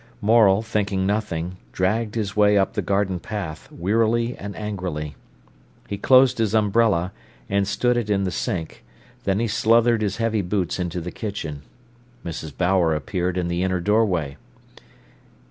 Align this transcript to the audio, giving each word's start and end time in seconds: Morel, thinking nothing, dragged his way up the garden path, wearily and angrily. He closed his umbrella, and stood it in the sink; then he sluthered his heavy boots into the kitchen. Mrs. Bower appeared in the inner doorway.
Morel, 0.19 0.63
thinking 0.63 1.05
nothing, 1.05 1.57
dragged 1.71 2.15
his 2.15 2.35
way 2.35 2.57
up 2.57 2.73
the 2.73 2.81
garden 2.81 3.19
path, 3.19 3.71
wearily 3.71 4.35
and 4.35 4.55
angrily. 4.55 5.13
He 5.87 5.99
closed 5.99 6.39
his 6.39 6.55
umbrella, 6.55 7.11
and 7.47 7.67
stood 7.67 7.97
it 7.97 8.09
in 8.09 8.23
the 8.23 8.31
sink; 8.31 8.83
then 9.25 9.37
he 9.39 9.47
sluthered 9.47 10.01
his 10.01 10.17
heavy 10.17 10.41
boots 10.41 10.79
into 10.79 11.01
the 11.01 11.11
kitchen. 11.11 11.61
Mrs. 12.25 12.51
Bower 12.57 12.95
appeared 12.95 13.37
in 13.37 13.47
the 13.47 13.61
inner 13.61 13.79
doorway. 13.79 14.37